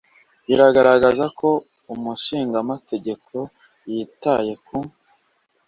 [0.47, 1.49] Bigaragaza ko
[1.93, 3.35] Umushingamategeko
[3.91, 4.77] yitaye ku